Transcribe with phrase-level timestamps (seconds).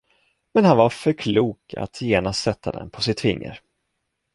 [0.53, 3.59] Men han var för klok att genast sätta den på sitt finger.